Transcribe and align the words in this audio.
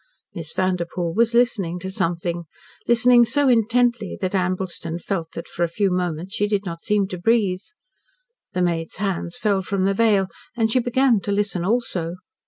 Miss 0.33 0.51
Vanderpoel 0.53 1.13
was 1.13 1.35
listening 1.35 1.77
to 1.77 1.91
something, 1.91 2.45
listening 2.87 3.23
so 3.23 3.47
intently 3.47 4.17
that 4.19 4.33
Ambleston 4.33 4.97
felt 4.97 5.33
that, 5.33 5.47
for 5.47 5.63
a 5.63 5.67
few 5.67 5.91
moments, 5.91 6.33
she 6.33 6.47
did 6.47 6.65
not 6.65 6.81
seem 6.83 7.07
to 7.09 7.19
breathe. 7.21 7.61
The 8.53 8.63
maid's 8.63 8.95
hands 8.95 9.37
fell 9.37 9.61
from 9.61 9.85
the 9.85 9.93
veil, 9.93 10.25
and 10.57 10.71
she 10.71 10.79
began 10.79 11.19
to 11.19 11.31
listen 11.31 11.63
also. 11.63 12.15